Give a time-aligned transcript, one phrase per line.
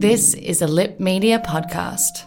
[0.00, 2.24] This is a Lip Media podcast.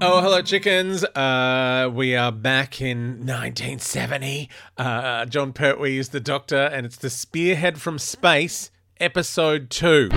[0.00, 1.02] Oh, hello, chickens.
[1.02, 4.48] Uh, we are back in 1970.
[4.78, 10.08] Uh, Jon Pertwee is the doctor, and it's the Spearhead from Space, episode two.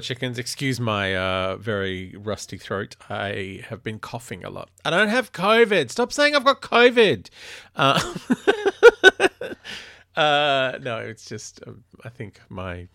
[0.00, 0.38] Chickens.
[0.38, 2.96] Excuse my uh, very rusty throat.
[3.08, 4.70] I have been coughing a lot.
[4.84, 5.90] I don't have COVID.
[5.90, 7.28] Stop saying I've got COVID.
[7.76, 8.14] Uh,
[10.20, 11.72] uh, no, it's just, uh,
[12.04, 12.88] I think my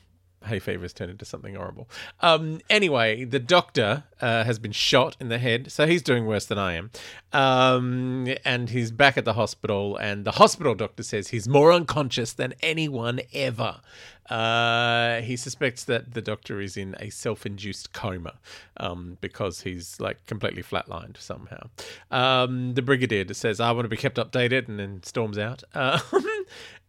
[0.46, 1.90] hay fever's turned into something horrible.
[2.22, 6.46] Um, anyway, the doctor uh, has been shot in the head, so he's doing worse
[6.46, 6.92] than I am.
[7.34, 12.34] Um, and he's back at the hospital, and the hospital doctor says he's more unconscious
[12.34, 13.82] than anyone ever.
[14.30, 18.34] Uh, he suspects that the doctor is in a self-induced coma
[18.78, 21.70] um, because he's like completely flatlined somehow.
[22.10, 25.64] Um, the brigadier says, "I want to be kept updated," and then storms out.
[25.76, 26.02] Um,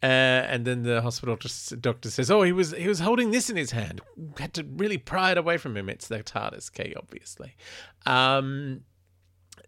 [0.03, 1.37] uh, and then the hospital
[1.81, 4.01] doctor says, "Oh, he was he was holding this in his hand.
[4.39, 5.89] Had to really pry it away from him.
[5.89, 7.57] It's the TARDIS key, obviously."
[8.05, 8.83] Um,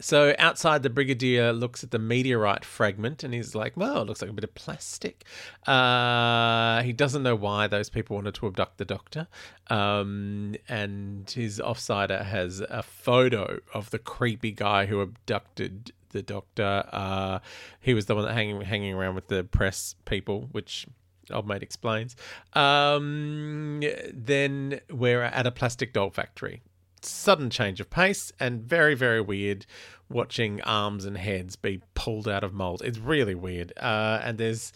[0.00, 4.22] so outside, the brigadier looks at the meteorite fragment and he's like, "Well, it looks
[4.22, 5.24] like a bit of plastic."
[5.66, 9.26] Uh, he doesn't know why those people wanted to abduct the doctor,
[9.70, 16.84] um, and his offsider has a photo of the creepy guy who abducted the doctor.
[16.92, 17.38] Uh,
[17.80, 20.86] he was the one that hanging hanging around with the press people, which
[21.30, 22.16] old mate explains.
[22.54, 23.82] Um,
[24.12, 26.62] then we're at a plastic doll factory.
[27.00, 29.66] Sudden change of pace and very very weird.
[30.10, 32.80] Watching arms and heads be pulled out of mold.
[32.82, 33.72] It's really weird.
[33.76, 34.72] Uh, and there's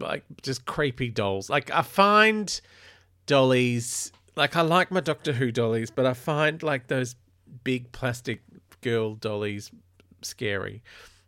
[0.00, 1.50] like just creepy dolls.
[1.50, 2.60] Like I find
[3.26, 7.16] dollies like I like my Doctor Who dollies, but I find like those
[7.62, 8.40] big plastic
[8.80, 9.70] girl dollies
[10.24, 10.82] scary.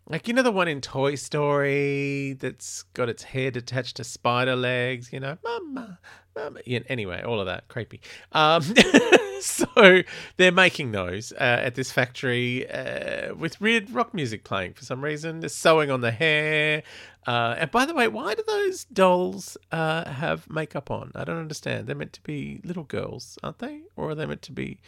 [0.09, 4.55] Like you know the one in Toy Story that's got its head attached to spider
[4.55, 5.99] legs, you know, mama,
[6.37, 6.61] mama.
[6.65, 8.01] Yeah, anyway, all of that creepy.
[8.31, 8.63] Um,
[9.41, 10.03] so
[10.37, 15.03] they're making those uh, at this factory uh, with weird rock music playing for some
[15.03, 15.41] reason.
[15.41, 16.85] They're sewing on the hair.
[17.27, 21.11] Uh, and by the way, why do those dolls uh, have makeup on?
[21.17, 21.89] I don't understand.
[21.89, 23.81] They're meant to be little girls, aren't they?
[23.97, 24.79] Or are they meant to be?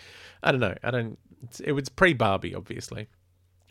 [0.45, 0.77] I don't know.
[0.85, 1.19] I don't.
[1.65, 3.09] It was pre Barbie, obviously.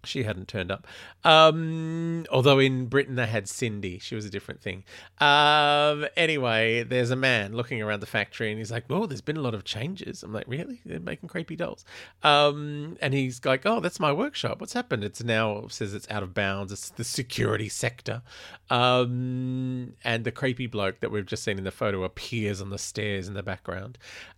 [0.08, 0.88] She hadn't turned up.
[1.24, 4.00] Um, although in Britain they had Sindy.
[4.00, 4.84] She was a different thing.
[5.20, 9.38] Um, anyway, there's a man looking around the factory and he's like, Oh, there's been
[9.38, 10.24] a lot of changes.
[10.24, 10.82] I'm like, Really?
[10.86, 11.86] They're making creepy dolls.
[12.24, 14.60] Um, and he's like, Oh, that's my workshop.
[14.60, 15.04] What's happened?
[15.04, 16.72] It's now says it's out of bounds.
[16.72, 18.22] It's the security sector.
[18.70, 22.78] Um, and the creepy bloke that we've just seen in the photo appears on the
[22.78, 23.98] stairs in the background.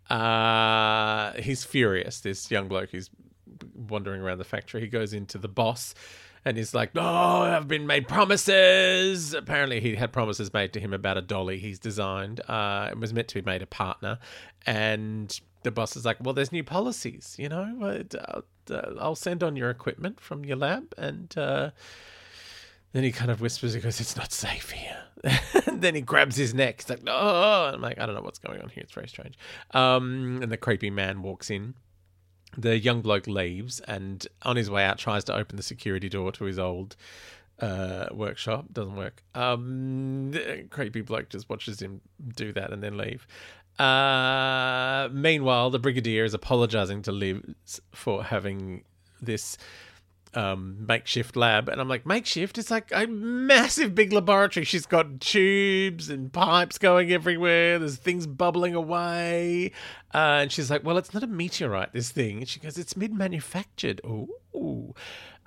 [0.09, 2.19] Uh, he's furious.
[2.21, 3.09] This young bloke who's
[3.79, 4.81] wandering around the factory.
[4.81, 5.93] He goes into the boss
[6.45, 9.33] and he's like, Oh, I've been made promises.
[9.33, 12.41] Apparently, he had promises made to him about a dolly he's designed.
[12.47, 14.19] Uh, it was meant to be made a partner.
[14.65, 18.03] And the boss is like, Well, there's new policies, you know?
[18.99, 20.93] I'll send on your equipment from your lab.
[20.97, 21.71] And uh,
[22.93, 25.03] then he kind of whispers, He goes, It's not safe here.
[25.73, 26.81] then he grabs his neck.
[26.81, 28.83] He's like, Oh, I'm like, I don't know what's going on here.
[28.83, 29.37] It's very strange.
[29.71, 31.75] Um, and the creepy man walks in
[32.57, 36.31] the young bloke leaves and on his way out tries to open the security door
[36.33, 36.95] to his old
[37.59, 38.65] uh, workshop.
[38.71, 39.23] Doesn't work.
[39.35, 40.33] Um,
[40.69, 42.01] creepy bloke just watches him
[42.35, 43.27] do that and then leave.
[43.77, 48.83] Uh, meanwhile, the brigadier is apologizing to Liz for having
[49.21, 49.57] this
[50.33, 52.57] um, makeshift lab, and I'm like, makeshift?
[52.57, 54.65] It's like a massive big laboratory.
[54.65, 57.79] She's got tubes and pipes going everywhere.
[57.79, 59.71] There's things bubbling away,
[60.13, 61.93] uh, and she's like, well, it's not a meteorite.
[61.93, 62.39] This thing.
[62.39, 64.01] And she goes, it's mid-manufactured.
[64.05, 64.93] Ooh.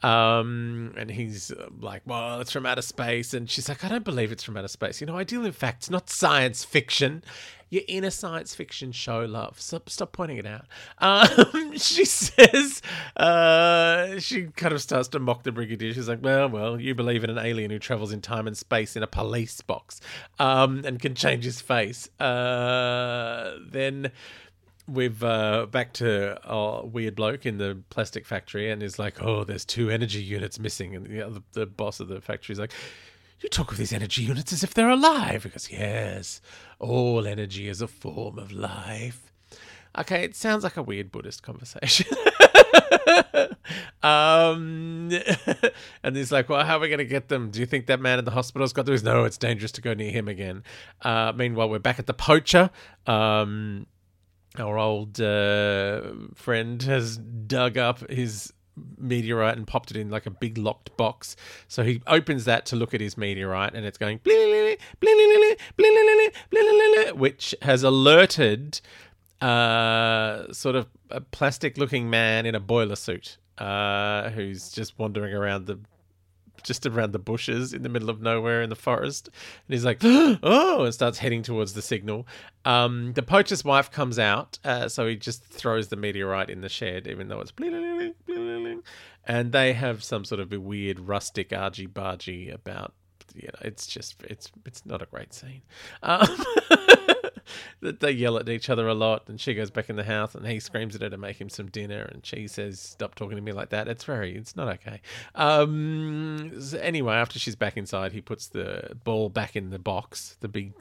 [0.03, 3.35] Um, and he's uh, like, well, it's from outer space.
[3.35, 5.01] And she's like, I don't believe it's from outer space.
[5.01, 7.23] You know, I deal in facts, not science fiction.
[7.71, 9.59] You're in a science fiction show, love.
[9.59, 10.67] Stop, stop pointing it out.
[10.99, 12.83] Um, she says,
[13.17, 15.95] uh, she kind of starts to mock the brigadier.
[15.95, 18.95] She's like, well, well, you believe in an alien who travels in time and space
[18.95, 20.03] in a police box
[20.39, 22.11] um, and can change his face.
[22.21, 24.13] Uh, then
[24.93, 29.45] we've uh, back to a weird bloke in the plastic factory and he's like, oh,
[29.45, 30.95] there's two energy units missing.
[30.95, 32.73] And the, other, the boss of the factory is like,
[33.41, 35.51] you talk of these energy units as if they're alive.
[35.51, 36.41] Goes, yes,
[36.79, 39.33] all energy is a form of life.
[39.99, 42.07] Okay, it sounds like a weird Buddhist conversation.
[44.03, 45.11] um,
[46.03, 47.51] and he's like, "Well, how are we going to get them?
[47.51, 49.03] Do you think that man in the hospital's got those?
[49.03, 50.63] No, it's dangerous to go near him again."
[51.03, 52.71] Uh, meanwhile, we're back at the poacher.
[53.07, 53.87] Um,
[54.59, 56.03] our old uh,
[56.35, 58.53] friend has dug up his
[58.99, 61.37] meteorite and popped it in like a big locked box.
[61.69, 64.21] So he opens that to look at his meteorite, and it's going
[67.17, 68.81] which has alerted
[69.41, 75.67] uh, sort of a plastic-looking man in a boiler suit uh, who's just wandering around
[75.67, 75.79] the
[76.65, 79.29] just around the bushes in the middle of nowhere in the forest.
[79.29, 82.27] And he's like, oh, and starts heading towards the signal.
[82.65, 86.69] Um, the poacher's wife comes out, uh, so he just throws the meteorite in the
[86.69, 87.53] shed, even though it's.
[89.25, 92.95] And they have some sort of a weird rustic argy bargy about.
[93.35, 95.63] You know, it's just it's it's not a great scene.
[96.03, 96.27] Um,
[97.81, 100.47] they yell at each other a lot, and she goes back in the house, and
[100.47, 103.43] he screams at her to make him some dinner, and she says, "Stop talking to
[103.43, 105.01] me like that." It's very, it's not okay.
[105.35, 110.37] Um, so anyway, after she's back inside, he puts the ball back in the box,
[110.41, 110.73] the big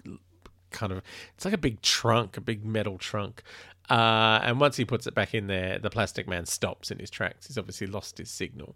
[0.72, 1.02] kind of,
[1.36, 3.44] it's like a big trunk, a big metal trunk.
[3.90, 7.10] Uh, and once he puts it back in there, the plastic man stops in his
[7.10, 7.48] tracks.
[7.48, 8.76] He's obviously lost his signal.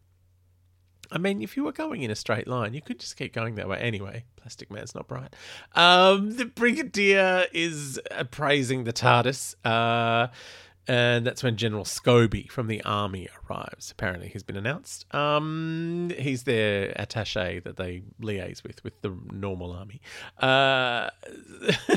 [1.11, 3.55] I mean, if you were going in a straight line, you could just keep going
[3.55, 3.77] that way.
[3.79, 5.35] Anyway, Plastic Man's not bright.
[5.73, 9.55] Um, the Brigadier is appraising the TARDIS.
[9.63, 10.27] Uh,
[10.87, 13.91] and that's when General Scobie from the army arrives.
[13.91, 15.11] Apparently, he's been announced.
[15.15, 19.99] Um, he's their attaché that they liaise with, with the normal army.
[20.39, 21.09] Uh,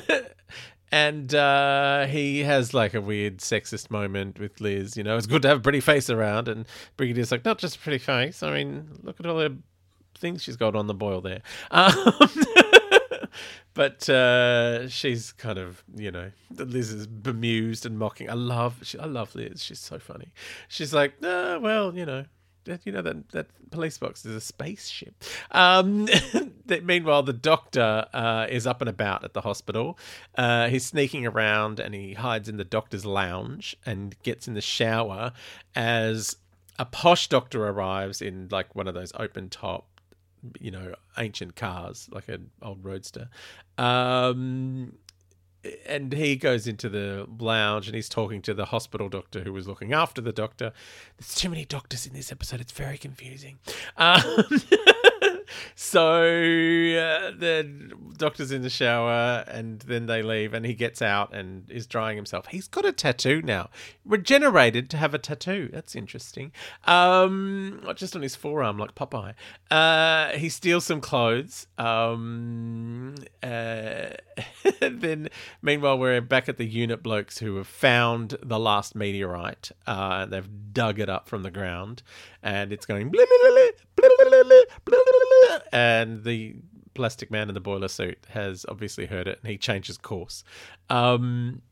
[0.90, 4.96] and uh, he has like a weird sexist moment with Liz.
[4.96, 6.48] You know, it's good to have a pretty face around.
[6.48, 8.42] And Brigadier's like, not just a pretty face.
[8.42, 9.56] I mean, look at all the
[10.16, 11.42] things she's got on the boil there.
[11.70, 11.94] Um,
[13.74, 18.30] but uh, she's kind of, you know, Liz is bemused and mocking.
[18.30, 19.62] I love, she, I love Liz.
[19.62, 20.32] She's so funny.
[20.68, 22.24] She's like, oh, well, you know,
[22.84, 25.14] you know that that police box is a spaceship.
[25.50, 26.08] Um,
[26.82, 29.98] meanwhile, the doctor uh, is up and about at the hospital.
[30.36, 34.60] Uh, he's sneaking around and he hides in the doctor's lounge and gets in the
[34.60, 35.32] shower
[35.74, 36.36] as
[36.78, 39.86] a posh doctor arrives in like one of those open top
[40.60, 43.28] you know ancient cars like an old roadster
[43.76, 44.92] um
[45.86, 49.66] and he goes into the lounge and he's talking to the hospital doctor who was
[49.66, 50.72] looking after the doctor.
[51.18, 52.60] There's too many doctors in this episode.
[52.60, 53.58] It's very confusing.
[53.96, 54.22] Um,
[55.80, 61.32] so uh, the doctor's in the shower and then they leave and he gets out
[61.32, 62.48] and is drying himself.
[62.48, 63.70] He's got a tattoo now.
[64.04, 65.70] Regenerated to have a tattoo.
[65.72, 66.50] That's interesting.
[66.82, 69.34] Um, just on his forearm like Popeye.
[69.70, 71.68] Uh, he steals some clothes.
[71.78, 74.08] Um, uh,
[74.80, 75.28] then
[75.62, 79.70] meanwhile we're back at the unit blokes who have found the last meteorite.
[79.86, 82.02] Uh, they've dug it up from the ground
[82.42, 83.12] and it's going
[85.72, 86.56] and the
[86.94, 90.42] plastic man in the boiler suit has obviously heard it and he changes course.
[90.90, 91.62] Um,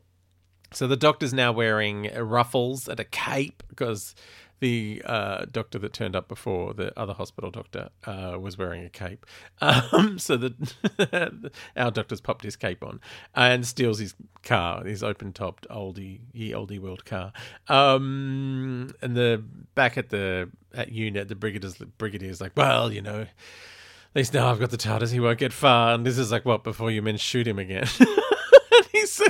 [0.71, 4.15] so the doctor's now wearing ruffles and a cape because
[4.59, 8.89] the uh, doctor that turned up before, the other hospital doctor, uh, was wearing a
[8.89, 9.25] cape.
[9.59, 12.99] Um, so that our doctor's popped his cape on
[13.33, 14.13] and steals his
[14.43, 17.33] car, his open topped oldie, ye oldie world car.
[17.67, 19.43] Um, and the
[19.75, 23.25] back at the at unit, the brigadier's brigadier's like, well, you know,
[24.17, 25.93] least now I've got the TARDIS, he won't get far.
[25.93, 27.87] And this is like, what before you men shoot him again?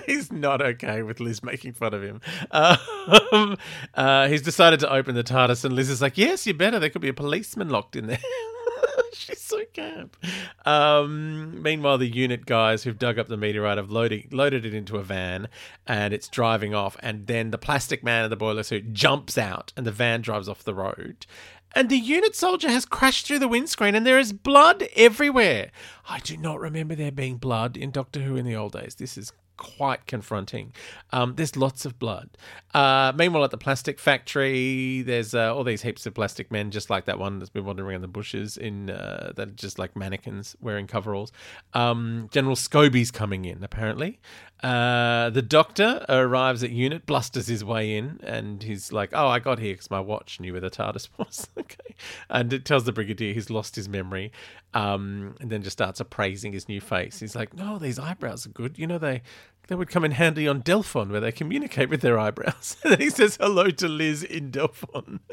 [0.06, 2.22] he's, not okay with Liz making fun of him.
[2.52, 3.58] Um,
[3.94, 6.80] uh, he's decided to open the TARDIS, and Liz is like, "Yes, you better.
[6.80, 8.20] There could be a policeman locked in there."
[9.14, 10.18] She's so camp.
[10.66, 14.98] Um, meanwhile, the unit guys who've dug up the meteorite have loaded, loaded it into
[14.98, 15.48] a van
[15.88, 16.98] and it's driving off.
[17.00, 20.50] And then the plastic man in the boiler suit jumps out and the van drives
[20.50, 21.26] off the road.
[21.74, 25.72] And the unit soldier has crashed through the windscreen and there is blood everywhere.
[26.10, 28.96] I do not remember there being blood in Doctor Who in the old days.
[28.96, 30.74] This is quite confronting.
[31.12, 32.30] Um, there's lots of blood.
[32.74, 36.90] Uh, meanwhile, at the plastic factory, there's uh, all these heaps of plastic men, just
[36.90, 39.96] like that one that's been wandering around the bushes in uh, that are just like
[39.96, 41.32] mannequins wearing coveralls.
[41.74, 44.20] Um, General Scobie's coming in apparently.
[44.64, 49.38] Uh, the doctor arrives at unit, blusters his way in, and he's like, "Oh, I
[49.38, 51.96] got here because my watch knew where the TARDIS was." okay,
[52.30, 54.32] and it tells the brigadier he's lost his memory,
[54.74, 57.20] um, and then just starts appraising his new face.
[57.20, 58.80] He's like, "No, these eyebrows are good.
[58.80, 59.22] You know they
[59.68, 63.10] they would come in handy on Delphon, where they communicate with their eyebrows." and he
[63.10, 65.20] says hello to Liz in Delphon.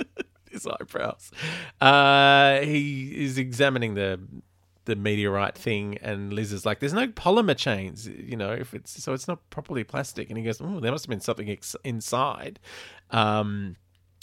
[0.55, 1.31] his eyebrows.
[1.81, 4.19] Uh, he is examining the
[4.87, 9.03] the meteorite thing, and Liz is like, "There's no polymer chains, you know, if it's
[9.03, 11.77] so it's not properly plastic." And he goes, "Oh, there must have been something ex-
[11.85, 12.59] inside."
[13.11, 13.77] Um,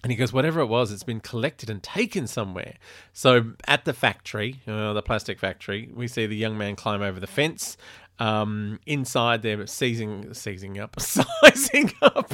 [0.04, 2.76] and he goes, "Whatever it was, it's been collected and taken somewhere."
[3.14, 7.20] So at the factory, uh, the plastic factory, we see the young man climb over
[7.20, 7.76] the fence.
[8.22, 12.34] Um, inside, they're seizing, seizing up, sizing up.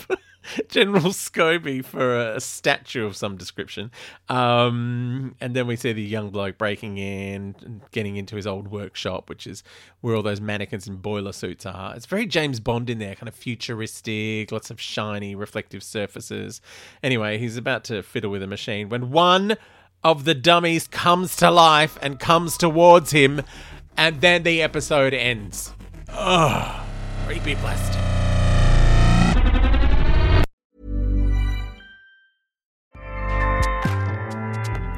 [0.69, 3.91] General Scobie for a statue of some description.
[4.27, 8.69] Um, and then we see the young bloke breaking in and getting into his old
[8.69, 9.63] workshop, which is
[10.01, 11.95] where all those mannequins in boiler suits are.
[11.95, 16.61] It's very James Bond in there, kind of futuristic, lots of shiny, reflective surfaces.
[17.01, 19.57] Anyway, he's about to fiddle with a machine when one
[20.03, 23.41] of the dummies comes to life and comes towards him,
[23.97, 25.73] and then the episode ends.
[26.09, 26.87] Ugh,
[27.25, 28.01] creepy plastic.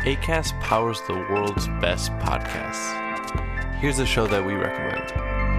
[0.05, 2.95] ACAST powers the world's best podcasts.
[3.79, 5.58] Here's a show that we recommend.